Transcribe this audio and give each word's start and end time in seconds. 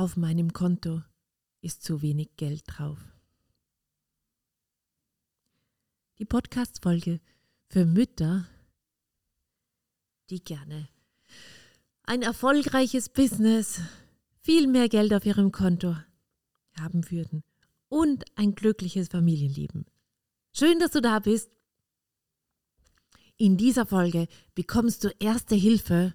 Auf 0.00 0.16
meinem 0.16 0.54
Konto 0.54 1.02
ist 1.60 1.82
zu 1.82 2.00
wenig 2.00 2.30
Geld 2.38 2.62
drauf. 2.66 2.96
Die 6.18 6.24
Podcast-Folge 6.24 7.20
für 7.66 7.84
Mütter, 7.84 8.46
die 10.30 10.42
gerne 10.42 10.88
ein 12.04 12.22
erfolgreiches 12.22 13.10
Business, 13.10 13.82
viel 14.40 14.68
mehr 14.68 14.88
Geld 14.88 15.12
auf 15.12 15.26
ihrem 15.26 15.52
Konto 15.52 15.94
haben 16.78 17.10
würden 17.10 17.44
und 17.90 18.24
ein 18.36 18.54
glückliches 18.54 19.08
Familienleben. 19.08 19.84
Schön, 20.54 20.78
dass 20.78 20.92
du 20.92 21.02
da 21.02 21.18
bist. 21.18 21.50
In 23.36 23.58
dieser 23.58 23.84
Folge 23.84 24.28
bekommst 24.54 25.04
du 25.04 25.08
erste 25.18 25.56
Hilfe, 25.56 26.14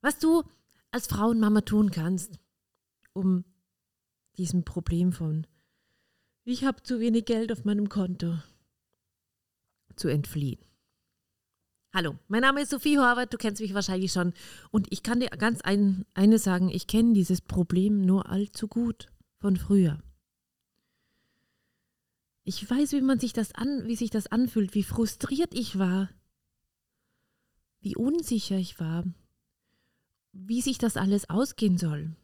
was 0.00 0.18
du 0.18 0.42
als 0.90 1.06
Frauenmama 1.06 1.60
tun 1.60 1.92
kannst, 1.92 2.39
um 3.12 3.44
diesem 4.36 4.64
Problem 4.64 5.12
von 5.12 5.46
ich 6.44 6.64
habe 6.64 6.82
zu 6.82 7.00
wenig 7.00 7.26
Geld 7.26 7.52
auf 7.52 7.64
meinem 7.64 7.88
Konto 7.88 8.38
zu 9.94 10.08
entfliehen. 10.08 10.58
Hallo, 11.92 12.18
mein 12.28 12.42
Name 12.42 12.62
ist 12.62 12.70
Sophie 12.70 12.98
Horvath, 12.98 13.32
du 13.32 13.36
kennst 13.36 13.60
mich 13.60 13.74
wahrscheinlich 13.74 14.12
schon 14.12 14.32
und 14.70 14.86
ich 14.92 15.02
kann 15.02 15.20
dir 15.20 15.28
ganz 15.28 15.60
ein, 15.60 16.06
eine 16.14 16.38
sagen, 16.38 16.68
ich 16.68 16.86
kenne 16.86 17.12
dieses 17.12 17.40
Problem 17.40 18.00
nur 18.00 18.30
allzu 18.30 18.68
gut 18.68 19.08
von 19.38 19.56
früher. 19.56 20.00
Ich 22.44 22.68
weiß, 22.68 22.92
wie 22.92 23.00
man 23.00 23.20
sich 23.20 23.32
das 23.32 23.54
an, 23.54 23.86
wie 23.86 23.96
sich 23.96 24.10
das 24.10 24.28
anfühlt, 24.28 24.74
wie 24.74 24.82
frustriert 24.82 25.52
ich 25.52 25.78
war, 25.78 26.08
wie 27.80 27.96
unsicher 27.96 28.56
ich 28.56 28.80
war, 28.80 29.04
wie 30.32 30.62
sich 30.62 30.78
das 30.78 30.96
alles 30.96 31.28
ausgehen 31.28 31.76
soll. 31.76 32.16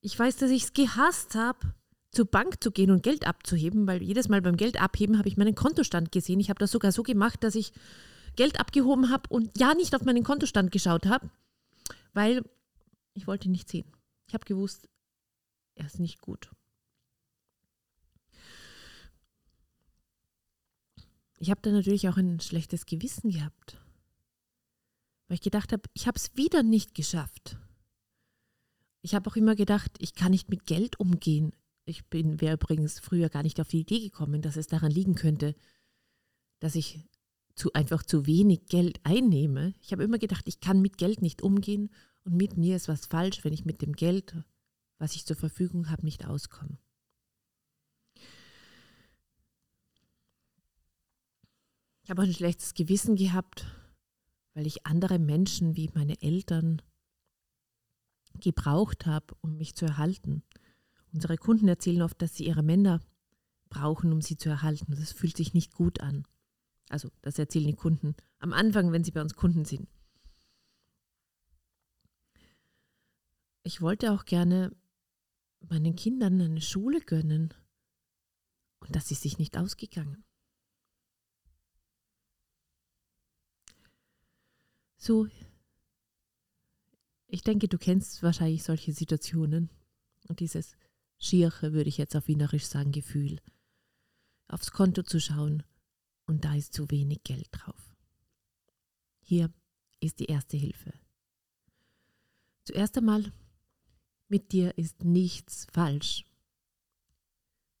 Ich 0.00 0.18
weiß, 0.18 0.36
dass 0.36 0.50
ich 0.50 0.64
es 0.64 0.72
gehasst 0.72 1.34
habe, 1.34 1.74
zur 2.12 2.26
Bank 2.26 2.62
zu 2.62 2.70
gehen 2.70 2.90
und 2.90 3.02
Geld 3.02 3.26
abzuheben, 3.26 3.86
weil 3.86 4.02
jedes 4.02 4.28
Mal 4.28 4.40
beim 4.40 4.56
Geld 4.56 4.80
abheben 4.80 5.18
habe 5.18 5.28
ich 5.28 5.36
meinen 5.36 5.54
Kontostand 5.54 6.12
gesehen. 6.12 6.40
Ich 6.40 6.48
habe 6.48 6.58
das 6.58 6.70
sogar 6.70 6.92
so 6.92 7.02
gemacht, 7.02 7.44
dass 7.44 7.54
ich 7.54 7.72
Geld 8.36 8.58
abgehoben 8.58 9.10
habe 9.10 9.28
und 9.28 9.58
ja 9.58 9.74
nicht 9.74 9.94
auf 9.94 10.04
meinen 10.04 10.24
Kontostand 10.24 10.70
geschaut 10.70 11.06
habe, 11.06 11.30
weil 12.14 12.42
ich 13.14 13.26
wollte 13.26 13.48
ihn 13.48 13.52
nicht 13.52 13.68
sehen. 13.68 13.86
Ich 14.26 14.34
habe 14.34 14.44
gewusst, 14.44 14.88
er 15.74 15.86
ist 15.86 16.00
nicht 16.00 16.20
gut. 16.20 16.50
Ich 21.38 21.50
habe 21.50 21.60
dann 21.60 21.74
natürlich 21.74 22.08
auch 22.08 22.16
ein 22.16 22.40
schlechtes 22.40 22.86
Gewissen 22.86 23.30
gehabt, 23.30 23.78
weil 25.28 25.34
ich 25.34 25.42
gedacht 25.42 25.72
habe, 25.72 25.82
ich 25.92 26.06
habe 26.06 26.16
es 26.16 26.34
wieder 26.34 26.62
nicht 26.62 26.94
geschafft. 26.94 27.58
Ich 29.06 29.14
habe 29.14 29.30
auch 29.30 29.36
immer 29.36 29.54
gedacht, 29.54 29.92
ich 30.00 30.16
kann 30.16 30.32
nicht 30.32 30.50
mit 30.50 30.66
Geld 30.66 30.98
umgehen. 30.98 31.54
Ich 31.84 32.06
bin, 32.06 32.40
wäre 32.40 32.54
übrigens 32.54 32.98
früher 32.98 33.28
gar 33.28 33.44
nicht 33.44 33.60
auf 33.60 33.68
die 33.68 33.78
Idee 33.78 34.00
gekommen, 34.00 34.42
dass 34.42 34.56
es 34.56 34.66
daran 34.66 34.90
liegen 34.90 35.14
könnte, 35.14 35.54
dass 36.58 36.74
ich 36.74 37.06
zu, 37.54 37.72
einfach 37.72 38.02
zu 38.02 38.26
wenig 38.26 38.66
Geld 38.66 38.98
einnehme. 39.04 39.74
Ich 39.80 39.92
habe 39.92 40.02
immer 40.02 40.18
gedacht, 40.18 40.48
ich 40.48 40.58
kann 40.58 40.82
mit 40.82 40.98
Geld 40.98 41.22
nicht 41.22 41.40
umgehen 41.40 41.90
und 42.24 42.34
mit 42.34 42.56
mir 42.56 42.74
ist 42.74 42.88
was 42.88 43.06
falsch, 43.06 43.44
wenn 43.44 43.52
ich 43.52 43.64
mit 43.64 43.80
dem 43.80 43.92
Geld, 43.92 44.34
was 44.98 45.14
ich 45.14 45.24
zur 45.24 45.36
Verfügung 45.36 45.88
habe, 45.88 46.04
nicht 46.04 46.26
auskomme. 46.26 46.76
Ich 52.02 52.10
habe 52.10 52.22
auch 52.22 52.26
ein 52.26 52.34
schlechtes 52.34 52.74
Gewissen 52.74 53.14
gehabt, 53.14 53.66
weil 54.54 54.66
ich 54.66 54.84
andere 54.84 55.20
Menschen 55.20 55.76
wie 55.76 55.90
meine 55.94 56.20
Eltern 56.22 56.82
gebraucht 58.40 59.06
habe, 59.06 59.34
um 59.40 59.56
mich 59.56 59.74
zu 59.74 59.86
erhalten. 59.86 60.42
Unsere 61.12 61.36
Kunden 61.36 61.68
erzählen 61.68 62.02
oft, 62.02 62.20
dass 62.20 62.34
sie 62.34 62.46
ihre 62.46 62.62
Männer 62.62 63.00
brauchen, 63.68 64.12
um 64.12 64.20
sie 64.20 64.36
zu 64.36 64.48
erhalten. 64.48 64.94
Das 64.98 65.12
fühlt 65.12 65.36
sich 65.36 65.54
nicht 65.54 65.74
gut 65.74 66.00
an. 66.00 66.26
Also 66.88 67.10
das 67.22 67.38
erzählen 67.38 67.66
die 67.66 67.74
Kunden 67.74 68.14
am 68.38 68.52
Anfang, 68.52 68.92
wenn 68.92 69.04
sie 69.04 69.10
bei 69.10 69.22
uns 69.22 69.34
Kunden 69.34 69.64
sind. 69.64 69.88
Ich 73.64 73.80
wollte 73.80 74.12
auch 74.12 74.24
gerne 74.24 74.76
meinen 75.60 75.96
Kindern 75.96 76.40
eine 76.40 76.60
Schule 76.60 77.00
gönnen 77.00 77.52
und 78.80 78.94
das 78.94 79.10
ist 79.10 79.22
sich 79.22 79.38
nicht 79.38 79.56
ausgegangen. 79.56 80.24
So, 84.96 85.26
ich 87.36 87.42
denke, 87.42 87.68
du 87.68 87.76
kennst 87.76 88.22
wahrscheinlich 88.22 88.62
solche 88.62 88.94
Situationen 88.94 89.68
und 90.26 90.40
dieses 90.40 90.74
schiere, 91.18 91.74
würde 91.74 91.90
ich 91.90 91.98
jetzt 91.98 92.16
auf 92.16 92.28
Wienerisch 92.28 92.64
sagen, 92.64 92.92
Gefühl, 92.92 93.42
aufs 94.48 94.70
Konto 94.70 95.02
zu 95.02 95.20
schauen 95.20 95.62
und 96.24 96.46
da 96.46 96.54
ist 96.54 96.72
zu 96.72 96.90
wenig 96.90 97.24
Geld 97.24 97.48
drauf. 97.50 97.94
Hier 99.20 99.52
ist 100.00 100.18
die 100.18 100.30
erste 100.30 100.56
Hilfe. 100.56 100.94
Zuerst 102.64 102.96
einmal, 102.96 103.30
mit 104.28 104.52
dir 104.52 104.78
ist 104.78 105.04
nichts 105.04 105.66
falsch, 105.70 106.24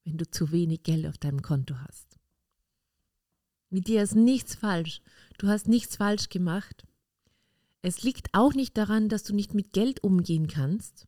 wenn 0.04 0.18
du 0.18 0.30
zu 0.30 0.52
wenig 0.52 0.82
Geld 0.82 1.06
auf 1.06 1.16
deinem 1.16 1.40
Konto 1.40 1.78
hast. 1.78 2.18
Mit 3.70 3.88
dir 3.88 4.02
ist 4.02 4.16
nichts 4.16 4.54
falsch. 4.54 5.00
Du 5.38 5.48
hast 5.48 5.66
nichts 5.66 5.96
falsch 5.96 6.28
gemacht. 6.28 6.86
Es 7.86 8.02
liegt 8.02 8.34
auch 8.34 8.52
nicht 8.52 8.76
daran, 8.76 9.08
dass 9.08 9.22
du 9.22 9.32
nicht 9.32 9.54
mit 9.54 9.72
Geld 9.72 10.02
umgehen 10.02 10.48
kannst. 10.48 11.06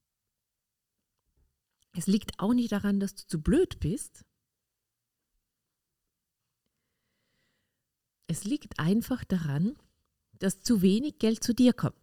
Es 1.93 2.07
liegt 2.07 2.39
auch 2.39 2.55
nicht 2.55 2.71
daran, 2.71 3.01
dass 3.01 3.17
du 3.17 3.27
zu 3.27 3.43
blöd 3.43 3.81
bist. 3.81 4.25
Es 8.29 8.45
liegt 8.45 8.79
einfach 8.79 9.25
daran, 9.25 9.77
dass 10.39 10.61
zu 10.61 10.81
wenig 10.81 11.19
Geld 11.19 11.43
zu 11.43 11.53
dir 11.53 11.73
kommt. 11.73 11.99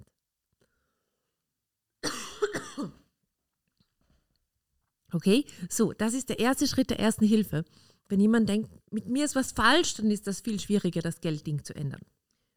Okay, 5.14 5.46
so, 5.70 5.94
das 5.94 6.14
ist 6.14 6.28
der 6.28 6.40
erste 6.40 6.68
Schritt 6.68 6.90
der 6.90 7.00
ersten 7.00 7.26
Hilfe. 7.26 7.64
Wenn 8.10 8.20
jemand 8.20 8.50
denkt, 8.50 8.70
mit 8.92 9.08
mir 9.08 9.24
ist 9.24 9.36
was 9.36 9.54
falsch, 9.54 9.94
dann 9.94 10.12
ist 10.12 10.28
das 10.28 10.42
viel 10.42 10.60
schwieriger, 10.60 11.00
das 11.02 11.22
Geldding 11.22 11.64
zu 11.64 11.74
ändern. 11.74 12.02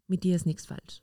Mit 0.08 0.24
dir 0.24 0.34
ist 0.34 0.46
nichts 0.46 0.66
falsch. 0.66 1.00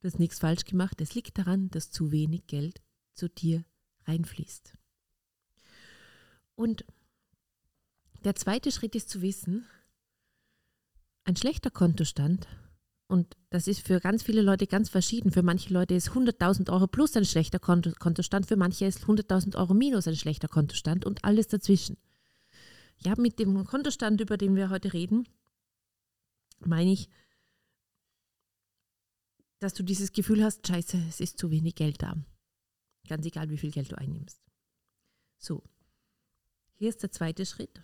Du 0.00 0.06
hast 0.06 0.18
nichts 0.18 0.38
falsch 0.38 0.64
gemacht. 0.64 1.00
Es 1.00 1.14
liegt 1.14 1.38
daran, 1.38 1.70
dass 1.70 1.90
zu 1.90 2.12
wenig 2.12 2.46
Geld 2.46 2.80
zu 3.14 3.28
dir 3.28 3.64
reinfließt. 4.06 4.74
Und 6.54 6.84
der 8.24 8.34
zweite 8.34 8.72
Schritt 8.72 8.94
ist 8.94 9.10
zu 9.10 9.22
wissen, 9.22 9.66
ein 11.24 11.36
schlechter 11.36 11.70
Kontostand, 11.70 12.48
und 13.08 13.36
das 13.48 13.66
ist 13.68 13.86
für 13.86 14.00
ganz 14.00 14.22
viele 14.22 14.42
Leute 14.42 14.66
ganz 14.66 14.90
verschieden. 14.90 15.32
Für 15.32 15.42
manche 15.42 15.72
Leute 15.72 15.94
ist 15.94 16.10
100.000 16.10 16.70
Euro 16.70 16.86
plus 16.86 17.16
ein 17.16 17.24
schlechter 17.24 17.58
Kontostand, 17.58 18.46
für 18.46 18.56
manche 18.56 18.84
ist 18.84 19.04
100.000 19.04 19.56
Euro 19.56 19.72
minus 19.72 20.06
ein 20.06 20.16
schlechter 20.16 20.48
Kontostand 20.48 21.06
und 21.06 21.24
alles 21.24 21.48
dazwischen. 21.48 21.96
Ja, 22.98 23.14
mit 23.16 23.38
dem 23.38 23.64
Kontostand, 23.64 24.20
über 24.20 24.36
den 24.36 24.56
wir 24.56 24.68
heute 24.68 24.92
reden, 24.92 25.26
meine 26.60 26.92
ich, 26.92 27.08
dass 29.58 29.74
du 29.74 29.82
dieses 29.82 30.12
Gefühl 30.12 30.44
hast, 30.44 30.66
scheiße, 30.66 30.98
es 31.08 31.20
ist 31.20 31.38
zu 31.38 31.50
wenig 31.50 31.74
Geld 31.74 32.02
da. 32.02 32.16
Ganz 33.08 33.26
egal, 33.26 33.50
wie 33.50 33.58
viel 33.58 33.70
Geld 33.70 33.92
du 33.92 33.98
einnimmst. 33.98 34.40
So, 35.38 35.62
hier 36.74 36.88
ist 36.88 37.02
der 37.02 37.10
zweite 37.10 37.46
Schritt. 37.46 37.82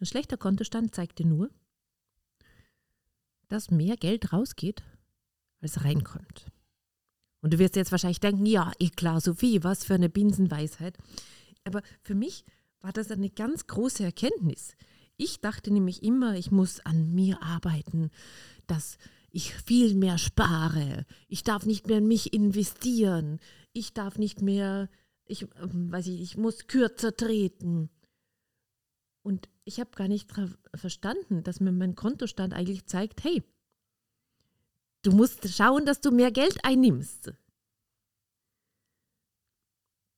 Ein 0.00 0.06
schlechter 0.06 0.36
Kontostand 0.36 0.94
zeigt 0.94 1.18
dir 1.18 1.26
nur, 1.26 1.50
dass 3.48 3.70
mehr 3.70 3.96
Geld 3.96 4.32
rausgeht, 4.32 4.82
als 5.60 5.84
reinkommt. 5.84 6.46
Und 7.40 7.54
du 7.54 7.58
wirst 7.58 7.76
jetzt 7.76 7.92
wahrscheinlich 7.92 8.20
denken, 8.20 8.46
ja, 8.46 8.72
eh 8.78 8.90
klar, 8.90 9.20
Sophie, 9.20 9.62
was 9.62 9.84
für 9.84 9.94
eine 9.94 10.08
Binsenweisheit. 10.08 10.96
Aber 11.64 11.82
für 12.02 12.14
mich 12.14 12.44
war 12.80 12.92
das 12.92 13.10
eine 13.10 13.30
ganz 13.30 13.66
große 13.66 14.04
Erkenntnis. 14.04 14.74
Ich 15.16 15.40
dachte 15.40 15.72
nämlich 15.72 16.02
immer, 16.02 16.36
ich 16.36 16.50
muss 16.50 16.80
an 16.80 17.12
mir 17.14 17.42
arbeiten, 17.42 18.10
dass 18.66 18.98
ich 19.30 19.54
viel 19.54 19.94
mehr 19.94 20.18
spare, 20.18 21.06
ich 21.28 21.42
darf 21.42 21.66
nicht 21.66 21.86
mehr 21.86 21.98
in 21.98 22.08
mich 22.08 22.32
investieren, 22.32 23.40
ich 23.72 23.92
darf 23.92 24.18
nicht 24.18 24.42
mehr, 24.42 24.88
ich 25.26 25.42
ähm, 25.62 25.92
weiß 25.92 26.06
ich, 26.06 26.20
ich 26.20 26.36
muss 26.36 26.66
kürzer 26.66 27.16
treten. 27.16 27.90
Und 29.22 29.48
ich 29.64 29.78
habe 29.80 29.90
gar 29.90 30.08
nicht 30.08 30.30
verstanden, 30.74 31.42
dass 31.42 31.60
mir 31.60 31.72
mein 31.72 31.94
Kontostand 31.94 32.54
eigentlich 32.54 32.86
zeigt, 32.86 33.22
hey, 33.24 33.42
du 35.02 35.12
musst 35.12 35.46
schauen, 35.54 35.84
dass 35.84 36.00
du 36.00 36.10
mehr 36.10 36.30
Geld 36.30 36.64
einnimmst. 36.64 37.32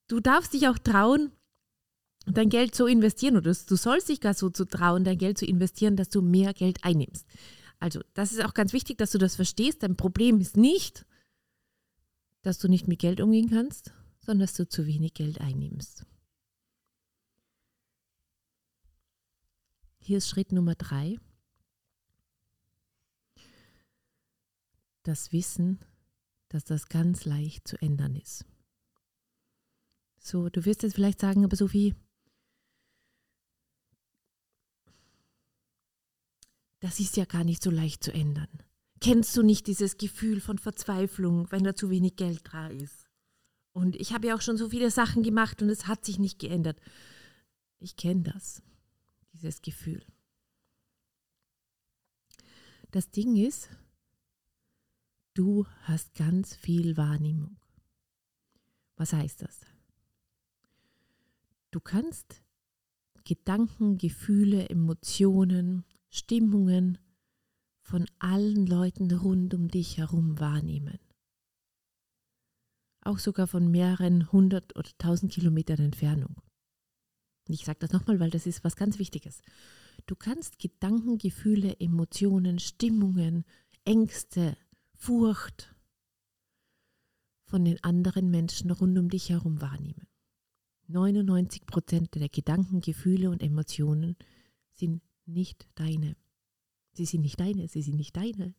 Du 0.06 0.20
darfst 0.20 0.52
dich 0.52 0.68
auch 0.68 0.78
trauen, 0.78 1.32
dein 2.26 2.48
Geld 2.48 2.74
so 2.74 2.86
investieren 2.86 3.36
oder 3.36 3.52
du 3.52 3.76
sollst 3.76 4.08
dich 4.08 4.20
gar 4.20 4.34
so 4.34 4.50
zu 4.50 4.64
trauen, 4.64 5.04
dein 5.04 5.18
Geld 5.18 5.38
zu 5.38 5.46
investieren, 5.46 5.96
dass 5.96 6.10
du 6.10 6.22
mehr 6.22 6.54
Geld 6.54 6.84
einnimmst. 6.84 7.26
Also, 7.81 8.00
das 8.12 8.32
ist 8.32 8.44
auch 8.44 8.55
ganz 8.55 8.73
wichtig, 8.73 8.99
dass 8.99 9.11
du 9.11 9.19
das 9.19 9.37
verstehst. 9.37 9.82
Dein 9.82 9.97
Problem 9.97 10.38
ist 10.38 10.56
nicht, 10.56 11.06
dass 12.43 12.59
du 12.59 12.69
nicht 12.69 12.87
mit 12.87 12.99
Geld 12.99 13.21
umgehen 13.21 13.49
kannst, 13.50 13.93
sondern 14.21 14.47
dass 14.47 14.55
du 14.55 14.69
zu 14.69 14.87
wenig 14.87 15.15
Geld 15.15 15.41
einnimmst. 15.41 16.05
Hier 19.99 20.19
ist 20.19 20.29
Schritt 20.29 20.53
Nummer 20.53 20.75
drei. 20.75 21.19
Das 25.03 25.32
Wissen, 25.32 25.79
dass 26.49 26.65
das 26.65 26.88
ganz 26.88 27.25
leicht 27.25 27.67
zu 27.67 27.81
ändern 27.81 28.15
ist. 28.15 28.44
So, 30.19 30.50
du 30.50 30.67
wirst 30.67 30.82
jetzt 30.82 30.94
vielleicht 30.94 31.21
sagen, 31.21 31.44
aber 31.44 31.56
Sophie, 31.56 31.94
das 36.90 36.98
ist 36.98 37.16
ja 37.16 37.25
gar 37.25 37.44
nicht 37.44 37.62
so 37.62 37.70
leicht 37.70 38.02
zu 38.02 38.12
ändern. 38.12 38.48
Kennst 39.00 39.37
du 39.37 39.44
nicht 39.44 39.69
dieses 39.69 39.96
Gefühl 39.96 40.40
von 40.40 40.58
Verzweiflung, 40.58 41.48
wenn 41.52 41.62
da 41.62 41.76
zu 41.76 41.88
wenig 41.88 42.16
Geld 42.16 42.42
da 42.52 42.66
ist? 42.66 43.08
Und 43.70 43.94
ich 43.94 44.12
habe 44.12 44.26
ja 44.26 44.34
auch 44.34 44.40
schon 44.40 44.56
so 44.56 44.70
viele 44.70 44.90
Sachen 44.90 45.22
gemacht 45.22 45.62
und 45.62 45.69
es 45.69 45.87
hat 45.87 46.04
sich 46.04 46.19
nicht 46.19 46.40
geändert. 46.40 46.81
Ich 47.78 47.94
kenne 47.94 48.22
das, 48.22 48.60
dieses 49.32 49.62
Gefühl. 49.62 50.04
Das 52.90 53.08
Ding 53.12 53.36
ist, 53.36 53.69
du 55.34 55.66
hast 55.82 56.12
ganz 56.14 56.56
viel 56.56 56.96
Wahrnehmung. 56.96 57.56
Was 58.96 59.12
heißt 59.12 59.43
das? 59.43 59.60
Du 61.70 61.78
kannst 61.78 62.43
Gedanken, 63.22 63.96
Gefühle, 63.96 64.69
Emotionen, 64.69 65.84
Stimmungen 66.10 66.98
von 67.82 68.06
allen 68.18 68.66
Leuten 68.66 69.10
rund 69.12 69.54
um 69.54 69.68
dich 69.68 69.98
herum 69.98 70.38
wahrnehmen. 70.38 70.98
Auch 73.02 73.18
sogar 73.18 73.46
von 73.46 73.70
mehreren 73.70 74.30
hundert 74.30 74.76
oder 74.76 74.90
tausend 74.98 75.32
Kilometern 75.32 75.78
Entfernung. 75.78 76.36
Ich 77.48 77.64
sage 77.64 77.78
das 77.78 77.92
nochmal, 77.92 78.20
weil 78.20 78.30
das 78.30 78.46
ist 78.46 78.62
was 78.64 78.76
ganz 78.76 78.98
Wichtiges. 78.98 79.40
Du 80.06 80.14
kannst 80.14 80.58
Gedanken, 80.58 81.18
Gefühle, 81.18 81.78
Emotionen, 81.80 82.58
Stimmungen, 82.58 83.44
Ängste, 83.84 84.56
Furcht 84.94 85.74
von 87.44 87.64
den 87.64 87.82
anderen 87.82 88.30
Menschen 88.30 88.70
rund 88.70 88.98
um 88.98 89.08
dich 89.08 89.30
herum 89.30 89.60
wahrnehmen. 89.60 90.06
99 90.88 91.66
Prozent 91.66 92.14
der 92.14 92.28
Gedanken, 92.28 92.80
Gefühle 92.80 93.30
und 93.30 93.42
Emotionen 93.42 94.16
sind 94.72 95.02
nicht 95.32 95.69
deine. 95.75 96.17
Sie 96.93 97.06
sind 97.06 97.23
nicht 97.23 97.38
deine, 97.41 97.69
sie 97.69 97.82
sind 97.82 97.97
nicht 97.97 98.17
deine. 98.17 98.55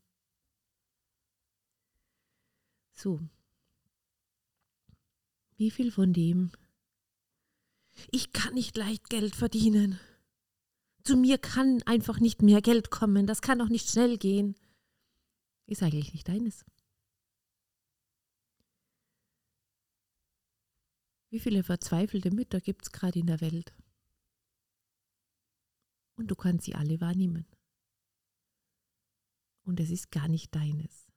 So. 2.93 3.19
Wie 5.57 5.71
viel 5.71 5.91
von 5.91 6.13
dem? 6.13 6.51
Ich 8.11 8.31
kann 8.31 8.53
nicht 8.53 8.77
leicht 8.77 9.09
Geld 9.09 9.35
verdienen. 9.35 9.99
Zu 11.03 11.17
mir 11.17 11.37
kann 11.37 11.81
einfach 11.83 12.19
nicht 12.19 12.41
mehr 12.41 12.61
Geld 12.61 12.91
kommen. 12.91 13.27
Das 13.27 13.41
kann 13.41 13.61
auch 13.61 13.69
nicht 13.69 13.89
schnell 13.89 14.17
gehen. 14.17 14.55
Ist 15.65 15.83
eigentlich 15.83 16.13
nicht 16.13 16.27
deines. 16.27 16.65
Wie 21.29 21.39
viele 21.39 21.63
verzweifelte 21.63 22.29
Mütter 22.29 22.59
gibt 22.59 22.83
es 22.83 22.91
gerade 22.91 23.19
in 23.19 23.27
der 23.27 23.41
Welt? 23.41 23.73
Und 26.21 26.27
du 26.27 26.35
kannst 26.35 26.65
sie 26.65 26.75
alle 26.75 27.01
wahrnehmen. 27.01 27.45
Und 29.63 29.79
es 29.79 29.89
ist 29.89 30.11
gar 30.11 30.27
nicht 30.27 30.53
deines. 30.55 31.07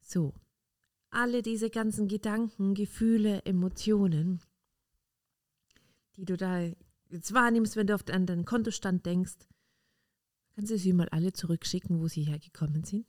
So, 0.00 0.34
alle 1.10 1.42
diese 1.42 1.70
ganzen 1.70 2.08
Gedanken, 2.08 2.74
Gefühle, 2.74 3.42
Emotionen, 3.44 4.42
die 6.16 6.24
du 6.24 6.36
da 6.36 6.70
jetzt 7.08 7.32
wahrnimmst, 7.32 7.76
wenn 7.76 7.86
du 7.86 7.94
auf 7.94 8.02
deinen 8.02 8.44
Kontostand 8.44 9.06
denkst, 9.06 9.36
kannst 10.54 10.70
du 10.70 10.78
sie 10.78 10.92
mal 10.92 11.08
alle 11.08 11.32
zurückschicken, 11.32 12.00
wo 12.00 12.08
sie 12.08 12.24
hergekommen 12.24 12.84
sind. 12.84 13.06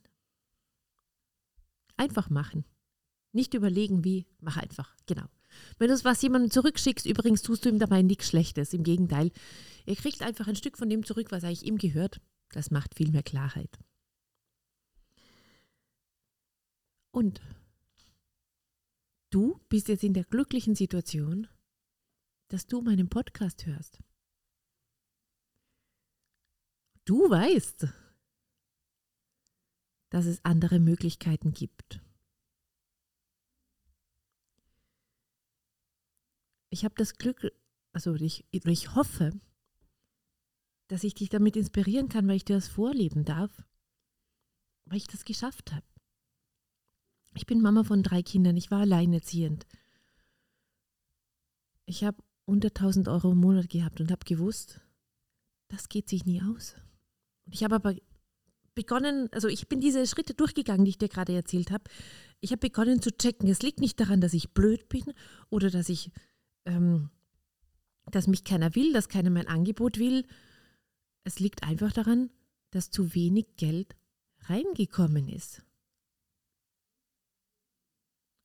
Einfach 1.96 2.30
machen. 2.30 2.64
Nicht 3.32 3.54
überlegen, 3.54 4.04
wie, 4.04 4.26
mach 4.40 4.56
einfach. 4.56 4.96
Genau. 5.06 5.26
Wenn 5.78 5.88
du 5.88 6.04
was 6.04 6.22
jemandem 6.22 6.50
zurückschickst, 6.50 7.06
übrigens 7.06 7.42
tust 7.42 7.64
du 7.64 7.68
ihm 7.68 7.78
dabei 7.78 8.02
nichts 8.02 8.28
Schlechtes. 8.28 8.72
Im 8.72 8.82
Gegenteil, 8.82 9.30
er 9.84 9.96
kriegt 9.96 10.22
einfach 10.22 10.48
ein 10.48 10.56
Stück 10.56 10.78
von 10.78 10.88
dem 10.88 11.04
zurück, 11.04 11.30
was 11.30 11.44
eigentlich 11.44 11.66
ihm 11.66 11.78
gehört. 11.78 12.20
Das 12.50 12.70
macht 12.70 12.94
viel 12.94 13.10
mehr 13.10 13.22
Klarheit. 13.22 13.78
Und 17.10 17.40
du 19.30 19.60
bist 19.68 19.88
jetzt 19.88 20.04
in 20.04 20.14
der 20.14 20.24
glücklichen 20.24 20.74
Situation, 20.74 21.48
dass 22.48 22.66
du 22.66 22.82
meinen 22.82 23.08
Podcast 23.08 23.66
hörst. 23.66 23.98
Du 27.04 27.30
weißt, 27.30 27.86
dass 30.10 30.26
es 30.26 30.44
andere 30.44 30.80
Möglichkeiten 30.80 31.52
gibt. 31.52 32.00
Ich 36.76 36.84
habe 36.84 36.94
das 36.94 37.14
Glück, 37.14 37.50
also 37.92 38.14
ich, 38.16 38.44
ich 38.50 38.94
hoffe, 38.94 39.32
dass 40.88 41.04
ich 41.04 41.14
dich 41.14 41.30
damit 41.30 41.56
inspirieren 41.56 42.10
kann, 42.10 42.28
weil 42.28 42.36
ich 42.36 42.44
dir 42.44 42.56
das 42.56 42.68
vorleben 42.68 43.24
darf, 43.24 43.64
weil 44.84 44.98
ich 44.98 45.06
das 45.06 45.24
geschafft 45.24 45.72
habe. 45.72 45.86
Ich 47.34 47.46
bin 47.46 47.62
Mama 47.62 47.82
von 47.82 48.02
drei 48.02 48.22
Kindern, 48.22 48.58
ich 48.58 48.70
war 48.70 48.80
alleinerziehend. 48.80 49.66
Ich 51.86 52.04
habe 52.04 52.22
unter 52.44 52.68
1000 52.68 53.08
Euro 53.08 53.32
im 53.32 53.38
Monat 53.38 53.70
gehabt 53.70 54.02
und 54.02 54.10
habe 54.10 54.26
gewusst, 54.26 54.82
das 55.68 55.88
geht 55.88 56.10
sich 56.10 56.26
nie 56.26 56.42
aus. 56.42 56.76
Und 57.46 57.54
ich 57.54 57.64
habe 57.64 57.76
aber 57.76 57.96
begonnen, 58.74 59.30
also 59.32 59.48
ich 59.48 59.66
bin 59.66 59.80
diese 59.80 60.06
Schritte 60.06 60.34
durchgegangen, 60.34 60.84
die 60.84 60.90
ich 60.90 60.98
dir 60.98 61.08
gerade 61.08 61.32
erzählt 61.32 61.70
habe. 61.70 61.84
Ich 62.40 62.50
habe 62.50 62.60
begonnen 62.60 63.00
zu 63.00 63.16
checken, 63.16 63.48
es 63.48 63.62
liegt 63.62 63.80
nicht 63.80 63.98
daran, 63.98 64.20
dass 64.20 64.34
ich 64.34 64.52
blöd 64.52 64.90
bin 64.90 65.14
oder 65.48 65.70
dass 65.70 65.88
ich 65.88 66.12
ähm, 66.66 67.10
dass 68.10 68.26
mich 68.26 68.44
keiner 68.44 68.74
will, 68.74 68.92
dass 68.92 69.08
keiner 69.08 69.30
mein 69.30 69.48
Angebot 69.48 69.98
will. 69.98 70.26
Es 71.24 71.40
liegt 71.40 71.62
einfach 71.62 71.92
daran, 71.92 72.30
dass 72.70 72.90
zu 72.90 73.14
wenig 73.14 73.56
Geld 73.56 73.96
reingekommen 74.40 75.28
ist. 75.28 75.62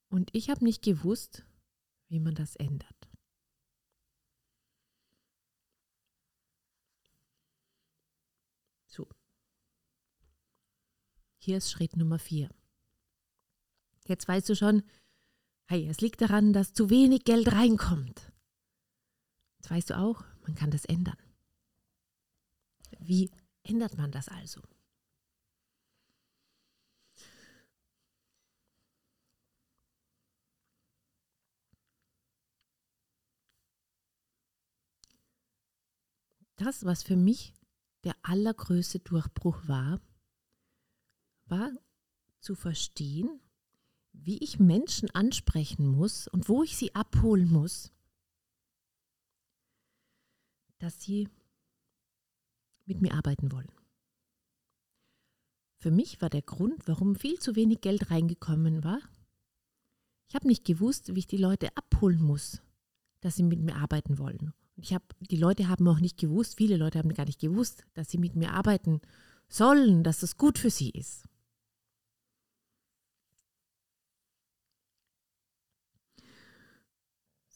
Und 0.09 0.29
ich 0.33 0.49
habe 0.49 0.63
nicht 0.63 0.83
gewusst, 0.83 1.45
wie 2.07 2.19
man 2.19 2.35
das 2.35 2.55
ändert. 2.55 3.09
So. 8.87 9.07
Hier 11.37 11.57
ist 11.57 11.71
Schritt 11.71 11.95
Nummer 11.95 12.19
vier. 12.19 12.49
Jetzt 14.07 14.27
weißt 14.27 14.49
du 14.49 14.55
schon, 14.55 14.83
Hey, 15.71 15.87
es 15.87 16.01
liegt 16.01 16.19
daran, 16.19 16.51
dass 16.51 16.73
zu 16.73 16.89
wenig 16.89 17.23
Geld 17.23 17.53
reinkommt. 17.53 18.33
Jetzt 19.57 19.71
weißt 19.71 19.91
du 19.91 19.99
auch, 19.99 20.25
man 20.41 20.53
kann 20.53 20.69
das 20.69 20.83
ändern. 20.83 21.15
Wie 22.99 23.31
ändert 23.63 23.95
man 23.95 24.11
das 24.11 24.27
also? 24.27 24.61
Das, 36.57 36.83
was 36.83 37.01
für 37.01 37.15
mich 37.15 37.53
der 38.03 38.17
allergrößte 38.23 38.99
Durchbruch 38.99 39.69
war, 39.69 40.01
war 41.45 41.71
zu 42.41 42.55
verstehen, 42.55 43.39
wie 44.23 44.37
ich 44.37 44.59
Menschen 44.59 45.09
ansprechen 45.11 45.87
muss 45.87 46.27
und 46.27 46.47
wo 46.47 46.63
ich 46.63 46.77
sie 46.77 46.93
abholen 46.93 47.51
muss, 47.51 47.91
dass 50.79 51.01
sie 51.01 51.29
mit 52.85 53.01
mir 53.01 53.13
arbeiten 53.13 53.51
wollen. 53.51 53.71
Für 55.77 55.91
mich 55.91 56.21
war 56.21 56.29
der 56.29 56.43
Grund, 56.43 56.87
warum 56.87 57.15
viel 57.15 57.39
zu 57.39 57.55
wenig 57.55 57.81
Geld 57.81 58.11
reingekommen 58.11 58.83
war, 58.83 58.99
ich 60.27 60.35
habe 60.35 60.47
nicht 60.47 60.63
gewusst, 60.63 61.13
wie 61.13 61.19
ich 61.19 61.27
die 61.27 61.37
Leute 61.37 61.75
abholen 61.75 62.21
muss, 62.21 62.61
dass 63.19 63.35
sie 63.35 63.43
mit 63.43 63.59
mir 63.59 63.75
arbeiten 63.75 64.17
wollen. 64.17 64.53
Ich 64.77 64.93
habe, 64.93 65.03
die 65.19 65.35
Leute 65.35 65.67
haben 65.67 65.87
auch 65.87 65.99
nicht 65.99 66.17
gewusst, 66.17 66.55
viele 66.55 66.77
Leute 66.77 66.99
haben 66.99 67.13
gar 67.13 67.25
nicht 67.25 67.41
gewusst, 67.41 67.83
dass 67.95 68.09
sie 68.09 68.17
mit 68.17 68.35
mir 68.35 68.53
arbeiten 68.53 69.01
sollen, 69.49 70.03
dass 70.03 70.21
das 70.21 70.37
gut 70.37 70.57
für 70.57 70.69
sie 70.69 70.91
ist. 70.91 71.25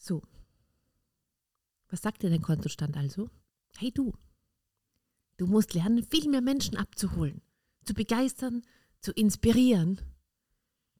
So. 0.06 0.22
Was 1.88 2.02
sagt 2.02 2.22
dir 2.22 2.30
dein 2.30 2.42
Kontostand 2.42 2.96
also? 2.96 3.28
Hey 3.76 3.90
du, 3.90 4.14
du 5.36 5.48
musst 5.48 5.74
lernen, 5.74 6.04
viel 6.04 6.28
mehr 6.28 6.42
Menschen 6.42 6.76
abzuholen, 6.76 7.42
zu 7.84 7.92
begeistern, 7.92 8.62
zu 9.00 9.10
inspirieren, 9.12 10.00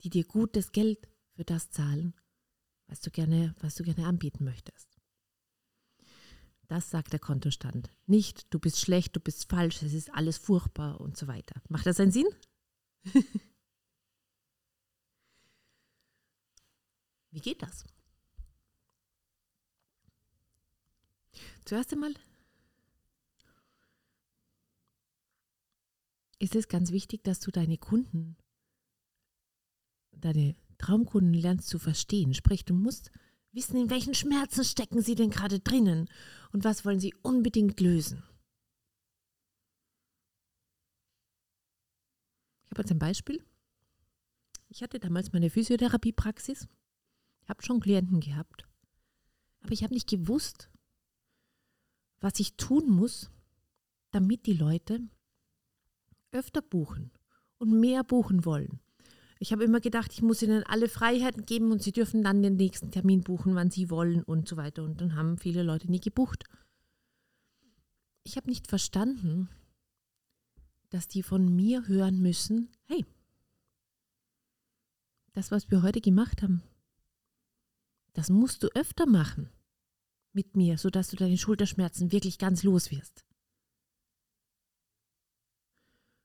die 0.03 0.11
dir 0.11 0.25
gutes 0.25 0.73
Geld 0.73 1.07
für 1.37 1.45
das 1.45 1.71
zahlen, 1.71 2.15
was 2.89 3.01
du 3.01 3.13
gerne, 3.13 3.55
was 3.61 3.77
du 3.77 3.85
gerne 3.85 4.07
anbieten 4.07 4.43
möchtest. 4.43 4.89
Das 6.67 6.91
sagt 6.91 7.13
der 7.13 7.21
Kontostand. 7.21 7.95
Nicht, 8.07 8.53
du 8.53 8.59
bist 8.59 8.81
schlecht, 8.81 9.15
du 9.15 9.21
bist 9.21 9.49
falsch, 9.49 9.83
es 9.83 9.93
ist 9.93 10.13
alles 10.15 10.37
furchtbar 10.37 11.01
und 11.01 11.17
so 11.17 11.29
weiter. 11.29 11.63
Macht 11.69 11.87
das 11.87 12.01
einen 12.01 12.11
Sinn? 12.11 12.27
Wie 17.31 17.41
geht 17.41 17.63
das? 17.63 17.85
Zuerst 21.67 21.93
einmal 21.93 22.15
ist 26.39 26.55
es 26.55 26.69
ganz 26.69 26.93
wichtig, 26.93 27.25
dass 27.25 27.41
du 27.41 27.51
deine 27.51 27.77
Kunden, 27.77 28.37
deine 30.13 30.55
Traumkunden 30.79 31.35
lernst 31.35 31.69
zu 31.69 31.81
verstehen. 31.81 32.35
Sprich, 32.35 32.65
du 32.65 32.73
musst 32.73 33.11
wissen, 33.51 33.77
in 33.77 33.91
welchen 33.91 34.15
Schmerzen 34.15 34.63
stecken 34.63 35.03
sie 35.03 35.17
denn 35.17 35.31
gerade 35.31 35.59
drinnen 35.59 36.09
und 36.53 36.63
was 36.63 36.85
wollen 36.85 37.01
sie 37.01 37.15
unbedingt 37.23 37.81
lösen. 37.81 38.23
Ich 42.67 42.71
habe 42.71 42.83
jetzt 42.83 42.93
ein 42.93 43.01
Beispiel. 43.01 43.45
Ich 44.69 44.85
hatte 44.85 45.01
damals 45.01 45.33
meine 45.33 45.51
Physiotherapiepraxis, 45.51 46.69
habe 47.49 47.65
schon 47.65 47.81
Klienten 47.81 48.21
gehabt, 48.21 48.69
aber 49.63 49.73
ich 49.73 49.83
habe 49.83 49.95
nicht 49.95 50.09
gewusst, 50.09 50.71
was 52.21 52.39
ich 52.41 52.57
tun 52.57 52.89
muss, 52.89 53.31
damit 54.11 54.47
die 54.47 54.55
Leute 54.55 55.01
öfter 56.33 56.63
buchen 56.63 57.11
und 57.59 57.79
mehr 57.79 58.05
buchen 58.05 58.45
wollen. 58.45 58.81
Ich 59.39 59.53
habe 59.53 59.65
immer 59.65 59.81
gedacht, 59.81 60.13
ich 60.13 60.23
muss 60.23 60.43
ihnen 60.43 60.63
alle 60.65 60.89
Freiheiten 60.89 61.45
geben 61.45 61.71
und 61.71 61.83
sie 61.83 61.93
dürfen 61.93 62.23
dann 62.23 62.43
den 62.43 62.57
nächsten 62.57 62.91
Termin 62.91 63.23
buchen, 63.23 63.55
wann 63.55 63.71
sie 63.71 63.91
wollen 63.91 64.23
und 64.23 64.49
so 64.49 64.57
weiter. 64.57 64.83
Und 64.83 65.01
dann 65.01 65.15
haben 65.15 65.37
viele 65.37 65.63
Leute 65.63 65.91
nie 65.91 66.01
gebucht. 66.01 66.45
Ich 68.23 68.37
habe 68.37 68.49
nicht 68.49 68.67
verstanden, 68.67 69.51
dass 70.89 71.09
die 71.09 71.23
von 71.23 71.55
mir 71.55 71.87
hören 71.87 72.21
müssen, 72.21 72.71
hey, 72.85 73.05
das, 75.35 75.51
was 75.51 75.71
wir 75.71 75.83
heute 75.83 76.01
gemacht 76.01 76.43
haben, 76.43 76.63
das 78.15 78.31
musst 78.31 78.63
du 78.63 78.69
öfter 78.75 79.05
machen 79.05 79.51
mit 80.37 80.55
mir, 80.55 80.79
sodass 80.79 81.09
du 81.09 81.17
deine 81.17 81.39
Schulterschmerzen 81.39 82.13
wirklich 82.13 82.39
ganz 82.39 82.63
los 82.63 82.93
wirst. 82.93 83.25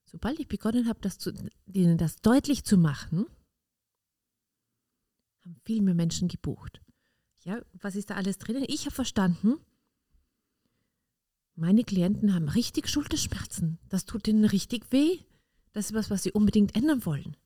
Sobald 0.03 0.39
ich 0.39 0.49
begonnen 0.49 0.87
habe, 0.87 0.99
das 0.99 1.17
zu, 1.17 1.31
denen 1.65 1.97
das 1.97 2.17
deutlich 2.17 2.65
zu 2.65 2.77
machen, 2.77 3.25
haben 5.43 5.55
viel 5.63 5.81
mehr 5.81 5.95
Menschen 5.95 6.27
gebucht. 6.27 6.81
Ja, 7.43 7.61
was 7.73 7.95
ist 7.95 8.09
da 8.09 8.15
alles 8.15 8.37
drin? 8.37 8.63
Ich 8.67 8.85
habe 8.85 8.93
verstanden, 8.93 9.55
meine 11.55 11.83
Klienten 11.83 12.33
haben 12.33 12.49
richtig 12.49 12.89
Schulterschmerzen. 12.89 13.79
Das 13.89 14.05
tut 14.05 14.27
ihnen 14.27 14.45
richtig 14.45 14.91
weh. 14.91 15.19
Das 15.71 15.85
ist 15.85 15.93
was, 15.93 16.09
was 16.09 16.23
sie 16.23 16.33
unbedingt 16.33 16.75
ändern 16.75 17.05
wollen. 17.05 17.37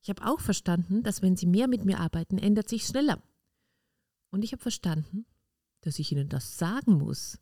Ich 0.00 0.08
habe 0.08 0.24
auch 0.26 0.40
verstanden, 0.40 1.02
dass 1.02 1.22
wenn 1.22 1.36
sie 1.36 1.46
mehr 1.46 1.68
mit 1.68 1.84
mir 1.84 2.00
arbeiten, 2.00 2.38
ändert 2.38 2.68
sich 2.68 2.86
schneller. 2.86 3.22
Und 4.30 4.42
ich 4.42 4.52
habe 4.52 4.62
verstanden, 4.62 5.26
dass 5.84 5.98
ich 5.98 6.10
ihnen 6.12 6.30
das 6.30 6.56
sagen 6.56 6.94
muss, 6.94 7.38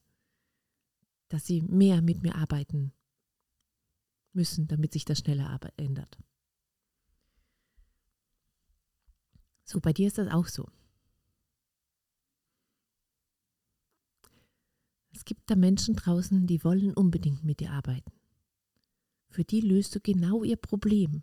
dass 1.28 1.46
sie 1.46 1.62
mehr 1.62 2.02
mit 2.02 2.22
mir 2.22 2.34
arbeiten 2.34 2.92
müssen, 4.32 4.66
damit 4.66 4.92
sich 4.92 5.04
das 5.04 5.20
schneller 5.20 5.61
ändert. 5.76 6.18
So, 9.64 9.80
bei 9.80 9.92
dir 9.92 10.08
ist 10.08 10.18
das 10.18 10.28
auch 10.28 10.49
so. 10.49 10.68
Es 15.12 15.25
gibt 15.25 15.49
da 15.49 15.54
Menschen 15.54 15.94
draußen, 15.94 16.49
die 16.49 16.64
wollen 16.64 16.94
unbedingt 16.94 17.44
mit 17.44 17.61
dir 17.61 17.70
arbeiten. 17.70 18.11
Für 19.28 19.44
die 19.44 19.61
löst 19.61 19.94
du 19.94 20.00
genau 20.00 20.42
ihr 20.42 20.56
Problem. 20.56 21.22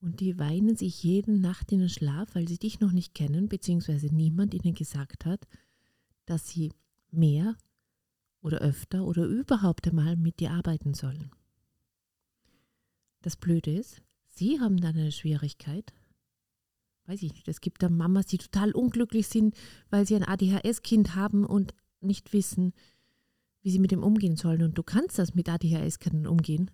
Und 0.00 0.18
die 0.18 0.38
weinen 0.40 0.74
sich 0.74 1.04
jede 1.04 1.32
Nacht 1.32 1.70
in 1.70 1.78
den 1.78 1.88
Schlaf, 1.88 2.34
weil 2.34 2.48
sie 2.48 2.58
dich 2.58 2.80
noch 2.80 2.92
nicht 2.92 3.14
kennen, 3.14 3.48
beziehungsweise 3.48 4.06
niemand 4.12 4.54
ihnen 4.54 4.74
gesagt 4.74 5.24
hat, 5.24 5.46
dass 6.26 6.48
sie 6.48 6.72
mehr 7.10 7.56
oder 8.40 8.58
öfter 8.58 9.04
oder 9.04 9.24
überhaupt 9.24 9.88
einmal 9.88 10.16
mit 10.16 10.40
dir 10.40 10.50
arbeiten 10.50 10.94
sollen. 10.94 11.30
Das 13.22 13.36
Blöde 13.36 13.72
ist, 13.72 14.02
sie 14.28 14.60
haben 14.60 14.76
dann 14.76 14.96
eine 14.96 15.12
Schwierigkeit. 15.12 15.92
Weiß 17.06 17.22
ich 17.22 17.32
nicht, 17.32 17.48
es 17.48 17.60
gibt 17.60 17.82
da 17.82 17.88
Mamas, 17.88 18.26
die 18.26 18.38
total 18.38 18.72
unglücklich 18.72 19.28
sind, 19.28 19.56
weil 19.90 20.06
sie 20.06 20.16
ein 20.16 20.24
ADHS-Kind 20.24 21.14
haben 21.14 21.44
und 21.44 21.74
nicht 22.00 22.32
wissen, 22.32 22.72
wie 23.62 23.70
sie 23.70 23.78
mit 23.78 23.92
dem 23.92 24.02
umgehen 24.02 24.36
sollen. 24.36 24.62
Und 24.62 24.76
du 24.76 24.82
kannst 24.82 25.18
das 25.18 25.34
mit 25.34 25.48
ADHS-Kindern 25.48 26.26
umgehen. 26.26 26.70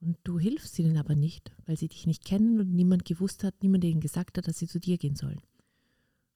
Und 0.00 0.18
du 0.24 0.38
hilfst 0.38 0.78
ihnen 0.78 0.96
aber 0.96 1.14
nicht, 1.14 1.52
weil 1.64 1.78
sie 1.78 1.88
dich 1.88 2.06
nicht 2.06 2.24
kennen 2.24 2.60
und 2.60 2.74
niemand 2.74 3.04
gewusst 3.04 3.42
hat, 3.44 3.62
niemand 3.62 3.84
ihnen 3.84 4.00
gesagt 4.00 4.36
hat, 4.36 4.46
dass 4.46 4.58
sie 4.58 4.66
zu 4.66 4.78
dir 4.78 4.98
gehen 4.98 5.16
sollen. 5.16 5.40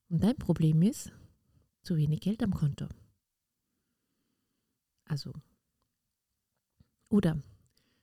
Und 0.09 0.23
dein 0.23 0.37
Problem 0.37 0.83
ist 0.83 1.13
zu 1.83 1.97
wenig 1.97 2.21
Geld 2.21 2.43
am 2.43 2.55
Konto. 2.55 2.89
Also. 5.05 5.33
Oder 7.09 7.43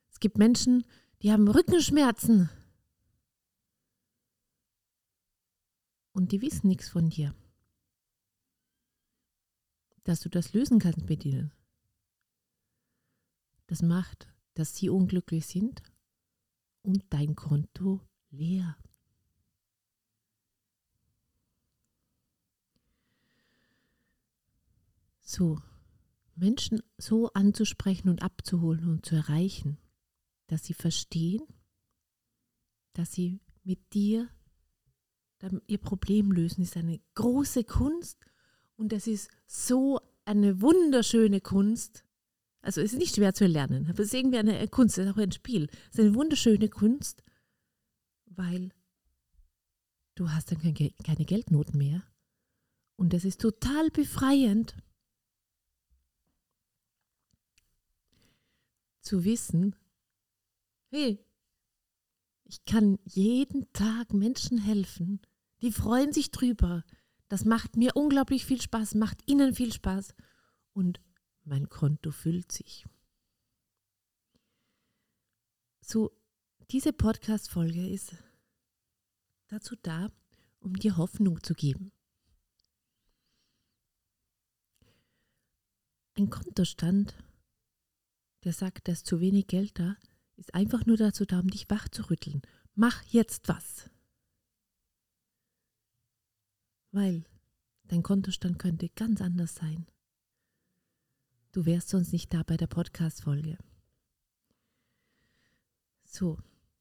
es 0.10 0.20
gibt 0.20 0.38
Menschen, 0.38 0.86
die 1.22 1.32
haben 1.32 1.48
Rückenschmerzen. 1.48 2.50
Und 6.14 6.32
die 6.32 6.42
wissen 6.42 6.68
nichts 6.68 6.90
von 6.90 7.10
dir. 7.10 7.36
Dass 10.04 10.22
du 10.22 10.30
das 10.30 10.54
lösen 10.54 10.80
kannst 10.80 11.10
mit 11.10 11.26
ihnen. 11.26 11.52
Das 13.68 13.82
macht, 13.82 14.28
dass 14.54 14.76
sie 14.76 14.90
unglücklich 14.90 15.48
sind 15.48 15.82
und 16.84 17.04
dein 17.10 17.36
Konto 17.36 18.00
leer. 18.30 18.78
So, 25.36 25.60
Menschen 26.36 26.82
so 26.98 27.28
anzusprechen 27.34 28.08
und 28.08 28.22
abzuholen 28.22 28.88
und 28.88 29.06
zu 29.06 29.16
erreichen, 29.16 29.78
dass 30.48 30.64
sie 30.64 30.74
verstehen, 30.74 31.42
dass 32.94 33.12
sie 33.12 33.42
mit 33.66 33.94
dir 33.94 34.30
ihr 35.68 35.78
Problem 35.78 36.32
lösen, 36.32 36.62
ist 36.62 36.78
eine 36.78 37.02
große 37.16 37.66
Kunst 37.66 38.18
und 38.78 38.94
das 38.94 39.08
ist 39.08 39.30
so 39.46 40.00
eine 40.24 40.62
wunderschöne 40.62 41.42
Kunst. 41.42 42.06
Also 42.62 42.80
es 42.80 42.94
ist 42.94 43.00
nicht 43.00 43.16
schwer 43.16 43.34
zu 43.34 43.46
lernen, 43.46 43.90
aber 43.90 44.00
es 44.00 44.08
ist 44.08 44.14
irgendwie 44.14 44.38
eine 44.38 44.66
Kunst, 44.70 44.98
es 44.98 45.06
ist 45.06 45.14
auch 45.14 45.18
ein 45.18 45.34
Spiel. 45.34 45.68
Es 45.92 46.00
ist 46.00 46.06
eine 46.06 46.16
wunderschöne 46.16 46.70
Kunst, 46.70 47.24
weil 48.26 48.72
du 50.16 50.32
hast 50.32 50.54
dann 50.54 50.62
keine 50.62 51.26
Geldnoten 51.26 51.78
mehr. 51.78 52.04
Und 52.96 53.12
das 53.12 53.26
ist 53.26 53.42
total 53.42 53.92
befreiend 53.92 54.78
zu 59.06 59.24
wissen, 59.24 59.76
hey, 60.90 61.24
ich 62.44 62.66
kann 62.66 63.00
jeden 63.06 63.72
Tag 63.74 64.14
Menschen 64.14 64.58
helfen, 64.58 65.22
die 65.62 65.72
freuen 65.72 66.12
sich 66.12 66.32
drüber. 66.32 66.84
Das 67.28 67.46
macht 67.46 67.76
mir 67.76 67.96
unglaublich 67.96 68.46
viel 68.46 68.62
Spaß, 68.62 68.96
macht 68.96 69.28
ihnen 69.28 69.56
viel 69.56 69.74
Spaß 69.74 70.14
und 70.74 71.02
mein 71.44 71.70
Konto 71.70 72.12
füllt 72.12 72.52
sich. 72.52 72.86
So, 75.82 76.12
diese 76.72 76.94
Podcast-Folge 76.94 77.88
ist 77.88 78.16
dazu 79.48 79.76
da, 79.82 80.12
um 80.60 80.74
dir 80.76 80.98
Hoffnung 80.98 81.44
zu 81.44 81.54
geben. 81.54 81.92
Ein 86.18 86.30
Kontostand, 86.30 87.16
der 88.46 88.54
sagt, 88.54 88.88
da 88.88 88.92
ist 88.92 89.08
zu 89.08 89.20
wenig 89.20 89.48
Geld 89.48 89.78
da, 89.80 89.98
ist 90.38 90.54
einfach 90.54 90.86
nur 90.86 90.98
dazu 90.98 91.26
da, 91.26 91.40
um 91.40 91.50
dich 91.50 91.70
wach 91.70 91.90
zu 91.90 92.10
rütteln. 92.10 92.42
Mach 92.76 93.04
jetzt 93.04 93.48
was. 93.48 93.90
Weil 96.92 97.26
dein 97.88 98.04
Kontostand 98.04 98.60
könnte 98.60 98.90
ganz 98.90 99.22
anders 99.22 99.56
sein. 99.56 99.88
Du 101.52 101.66
wärst 101.66 101.90
sonst 101.90 102.12
nicht 102.12 102.34
da 102.34 102.44
bei 102.44 102.58
der 102.58 102.68
Podcast-Folge. 102.68 103.58
So, 106.04 106.38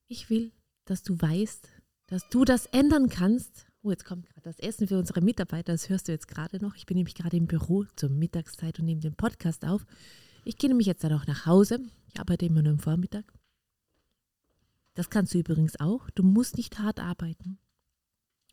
ich 0.07 0.31
will, 0.31 0.53
dass 0.85 1.03
du 1.03 1.21
weißt, 1.21 1.69
dass 2.07 2.29
du 2.29 2.45
das 2.45 2.67
ändern 2.67 3.09
kannst. 3.09 3.67
Oh, 3.83 3.91
jetzt 3.91 4.05
kommt 4.05 4.27
gerade 4.27 4.43
das 4.43 4.59
Essen 4.59 4.87
für 4.87 4.99
unsere 4.99 5.21
Mitarbeiter, 5.21 5.73
das 5.73 5.89
hörst 5.89 6.09
du 6.09 6.13
jetzt 6.13 6.29
gerade 6.29 6.59
noch. 6.59 6.77
Ich 6.77 6.87
bin 6.87 6.97
nämlich 6.97 7.15
gerade 7.15 7.37
im 7.37 7.47
Büro 7.47 7.85
zur 7.97 8.11
Mittagszeit 8.11 8.79
und 8.79 8.85
nehme 8.85 9.01
den 9.01 9.15
Podcast 9.15 9.65
auf. 9.65 9.87
Ich 10.45 10.59
gehe 10.59 10.69
nämlich 10.69 10.87
jetzt 10.87 11.03
dann 11.03 11.13
auch 11.13 11.27
nach 11.27 11.47
Hause. 11.47 11.81
Ich 12.07 12.21
arbeite 12.21 12.47
immer 12.47 12.63
nur 12.63 12.73
am 12.73 12.79
Vormittag. 12.79 13.33
Das 14.95 15.11
kannst 15.11 15.35
du 15.35 15.39
übrigens 15.39 15.81
auch. 15.81 16.09
Du 16.11 16.23
musst 16.23 16.57
nicht 16.57 16.79
hart 16.79 17.01
arbeiten, 17.01 17.59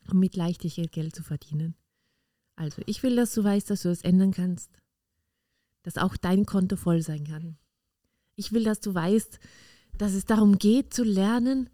um 0.10 0.20
mit 0.20 0.36
Leichtigkeit 0.36 0.92
Geld 0.92 1.16
zu 1.16 1.24
verdienen. 1.24 1.76
Also, 2.56 2.82
ich 2.86 3.04
will, 3.04 3.16
dass 3.16 3.34
du 3.34 3.44
weißt, 3.44 3.70
dass 3.70 3.84
du 3.84 3.90
das 3.90 4.02
ändern 4.02 4.32
kannst, 4.32 4.72
dass 5.84 5.98
auch 5.98 6.18
dein 6.18 6.46
Konto 6.46 6.76
voll 6.76 7.02
sein 7.02 7.26
kann. 7.26 7.58
Ich 8.36 8.52
will, 8.52 8.64
dass 8.64 8.80
du 8.80 8.94
weißt, 8.94 9.40
dass 9.98 10.14
es 10.14 10.26
darum 10.26 10.58
geht, 10.58 10.94
zu 10.94 11.04
lernen, 11.04 11.70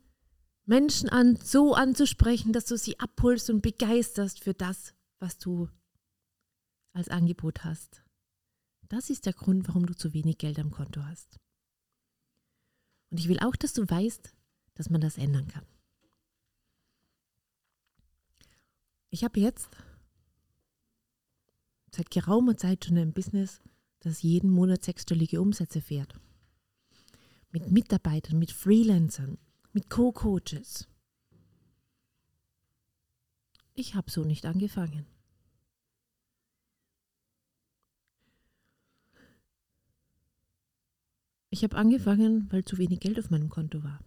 Menschen 0.65 1.07
an, 1.09 1.38
so 1.38 1.75
anzusprechen, 1.75 2.51
dass 2.51 2.65
du 2.65 2.77
sie 2.77 3.00
abholst 3.00 3.50
und 3.50 3.62
begeisterst 3.62 4.43
für 4.43 4.53
das, 4.53 4.93
was 5.19 5.38
du 5.38 5.69
als 6.93 7.07
Angebot 7.07 7.63
hast. 7.63 8.03
Das 8.89 9.10
ist 9.10 9.25
der 9.25 9.34
Grund, 9.34 9.67
warum 9.67 9.86
du 9.86 9.96
zu 9.96 10.13
wenig 10.13 10.38
Geld 10.38 10.60
am 10.60 10.72
Konto 10.72 11.03
hast. 11.03 11.39
Und 13.10 13.20
ich 13.20 13.27
will 13.27 13.39
auch, 13.39 13.56
dass 13.56 13.74
du 13.74 13.89
weißt, 13.89 14.34
dass 14.75 14.89
man 14.89 15.01
das 15.01 15.17
ändern 15.17 15.48
kann. 15.48 15.65
Ich 19.10 19.24
habe 19.24 19.39
jetzt 19.39 19.70
seit 21.91 22.12
geraumer 22.12 22.58
Zeit 22.58 22.86
schon 22.86 22.98
ein 22.98 23.13
Business, 23.13 23.62
das 24.00 24.22
jeden 24.22 24.51
Monat 24.51 24.84
sechsstellige 24.84 25.41
Umsätze 25.41 25.82
fährt. 25.82 26.13
Mit 27.51 27.72
Mitarbeitern, 27.72 28.38
mit 28.38 28.51
Freelancern, 28.51 29.38
mit 29.74 29.89
Co-Coaches. 29.89 30.88
Ich 33.74 33.96
habe 33.96 34.12
so 34.12 34.24
nicht 34.24 34.46
angefangen. 34.46 35.08
Ich 41.50 41.63
habe 41.63 41.77
angefangen, 41.77 42.51
weil 42.51 42.66
zu 42.66 42.77
wenig 42.77 43.00
Geld 43.00 43.18
auf 43.20 43.30
meinem 43.30 43.50
Konto 43.50 43.84
war. 43.84 44.00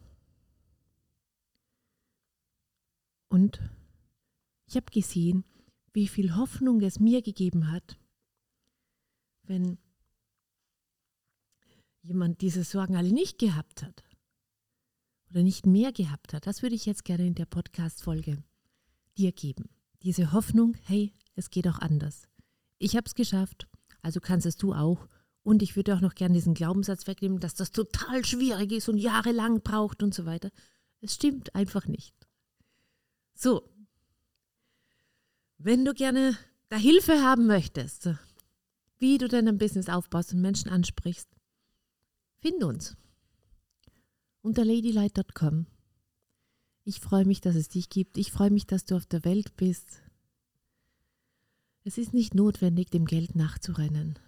Und 3.28 3.60
ich 4.66 4.76
habe 4.76 4.90
gesehen, 4.92 5.44
wie 5.92 6.08
viel 6.08 6.36
Hoffnung 6.36 6.80
es 6.82 7.00
mir 7.00 7.22
gegeben 7.22 7.70
hat, 7.70 7.98
wenn 9.44 9.78
jemand 12.02 12.40
diese 12.40 12.64
Sorgen 12.64 12.96
alle 12.96 13.12
nicht 13.12 13.38
gehabt 13.38 13.82
hat 13.82 14.04
oder 15.30 15.42
nicht 15.42 15.66
mehr 15.66 15.92
gehabt 15.92 16.34
hat. 16.34 16.46
Das 16.46 16.62
würde 16.62 16.74
ich 16.74 16.86
jetzt 16.86 17.04
gerne 17.04 17.26
in 17.26 17.34
der 17.34 17.46
Podcast-Folge 17.46 18.42
dir 19.16 19.32
geben. 19.32 19.68
Diese 20.02 20.32
Hoffnung, 20.32 20.76
hey, 20.84 21.12
es 21.34 21.50
geht 21.50 21.68
auch 21.68 21.78
anders. 21.78 22.28
Ich 22.78 22.96
habe 22.96 23.06
es 23.06 23.14
geschafft, 23.14 23.68
also 24.02 24.20
kannst 24.20 24.46
es 24.46 24.56
du 24.56 24.72
auch. 24.72 25.06
Und 25.42 25.62
ich 25.62 25.76
würde 25.76 25.94
auch 25.94 26.00
noch 26.00 26.14
gerne 26.14 26.34
diesen 26.34 26.54
Glaubenssatz 26.54 27.06
wegnehmen, 27.06 27.40
dass 27.40 27.54
das 27.54 27.72
total 27.72 28.24
schwierig 28.24 28.72
ist 28.72 28.88
und 28.88 28.98
jahrelang 28.98 29.62
braucht 29.62 30.02
und 30.02 30.14
so 30.14 30.26
weiter. 30.26 30.50
Es 31.00 31.14
stimmt 31.14 31.54
einfach 31.54 31.86
nicht. 31.86 32.14
So, 33.34 33.70
wenn 35.56 35.84
du 35.84 35.94
gerne 35.94 36.36
da 36.68 36.76
Hilfe 36.76 37.22
haben 37.22 37.46
möchtest, 37.46 38.10
wie 38.98 39.18
du 39.18 39.28
dein 39.28 39.58
Business 39.58 39.88
aufbaust 39.88 40.34
und 40.34 40.40
Menschen 40.40 40.70
ansprichst, 40.70 41.28
find 42.38 42.62
uns 42.62 42.96
unter 44.42 44.64
ladylight.com. 44.64 45.66
Ich 46.84 47.00
freue 47.00 47.24
mich, 47.24 47.40
dass 47.40 47.56
es 47.56 47.68
dich 47.68 47.88
gibt. 47.88 48.18
Ich 48.18 48.32
freue 48.32 48.50
mich, 48.50 48.66
dass 48.66 48.84
du 48.84 48.96
auf 48.96 49.06
der 49.06 49.24
Welt 49.24 49.56
bist. 49.56 50.02
Es 51.84 51.98
ist 51.98 52.14
nicht 52.14 52.34
notwendig, 52.34 52.90
dem 52.90 53.06
Geld 53.06 53.34
nachzurennen. 53.34 54.18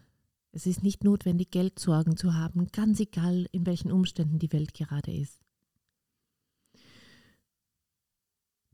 Es 0.54 0.66
ist 0.66 0.82
nicht 0.82 1.02
notwendig, 1.02 1.50
Geldsorgen 1.50 2.16
zu 2.16 2.34
haben, 2.34 2.66
ganz 2.68 3.00
egal, 3.00 3.48
in 3.52 3.64
welchen 3.64 3.90
Umständen 3.90 4.38
die 4.38 4.52
Welt 4.52 4.74
gerade 4.74 5.10
ist. 5.10 5.40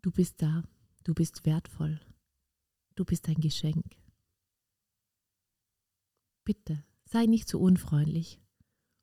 Du 0.03 0.11
bist 0.11 0.43
da, 0.43 0.65
du 1.05 1.15
bist 1.15 1.47
wertvoll, 1.47 2.01
du 2.97 3.05
bist 3.05 3.29
ein 3.29 3.41
Geschenk. 3.41 3.97
Bitte, 6.45 6.85
sei 7.05 7.27
nicht 7.27 7.49
so 7.49 7.61
unfreundlich 7.61 8.41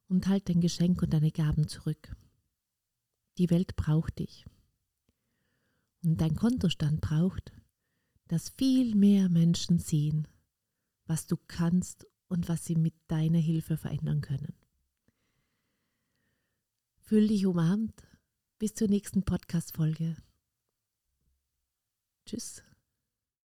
und 0.07 0.27
halt 0.27 0.49
dein 0.49 0.59
Geschenk 0.59 1.01
und 1.01 1.13
deine 1.13 1.31
Gaben 1.31 1.69
zurück. 1.69 2.15
Die 3.37 3.49
Welt 3.49 3.75
braucht 3.77 4.19
dich. 4.19 4.45
Und 6.03 6.19
dein 6.19 6.35
Kontostand 6.35 7.01
braucht, 7.01 7.53
dass 8.27 8.49
viel 8.49 8.95
mehr 8.95 9.29
Menschen 9.29 9.79
sehen, 9.79 10.27
was 11.05 11.25
du 11.25 11.37
kannst 11.47 12.05
und 12.35 12.49
was 12.49 12.65
sie 12.65 12.75
mit 12.75 12.93
deiner 13.07 13.39
Hilfe 13.39 13.77
verändern 13.77 14.19
können. 14.19 14.53
Fühl 16.97 17.27
dich 17.27 17.45
umarmt. 17.45 17.93
Bis 18.59 18.73
zur 18.73 18.89
nächsten 18.89 19.23
Podcast-Folge. 19.23 20.17
Tschüss. 22.25 22.61